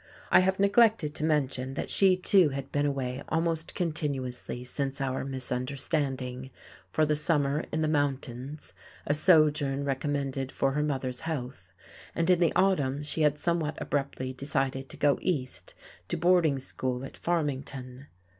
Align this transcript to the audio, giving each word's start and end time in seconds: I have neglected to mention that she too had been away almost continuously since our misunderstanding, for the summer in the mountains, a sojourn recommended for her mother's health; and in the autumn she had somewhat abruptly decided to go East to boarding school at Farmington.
I 0.31 0.39
have 0.39 0.57
neglected 0.59 1.13
to 1.13 1.23
mention 1.23 1.75
that 1.75 1.91
she 1.91 2.17
too 2.17 2.49
had 2.49 2.71
been 2.71 2.87
away 2.87 3.21
almost 3.29 3.75
continuously 3.75 4.63
since 4.63 4.99
our 4.99 5.23
misunderstanding, 5.23 6.49
for 6.91 7.05
the 7.05 7.15
summer 7.15 7.65
in 7.71 7.83
the 7.83 7.87
mountains, 7.87 8.73
a 9.05 9.13
sojourn 9.13 9.83
recommended 9.85 10.51
for 10.51 10.71
her 10.71 10.81
mother's 10.81 11.21
health; 11.21 11.71
and 12.15 12.31
in 12.31 12.39
the 12.39 12.53
autumn 12.55 13.03
she 13.03 13.21
had 13.21 13.37
somewhat 13.37 13.79
abruptly 13.79 14.33
decided 14.33 14.89
to 14.89 14.97
go 14.97 15.19
East 15.21 15.75
to 16.07 16.17
boarding 16.17 16.57
school 16.57 17.05
at 17.05 17.15
Farmington. 17.15 18.07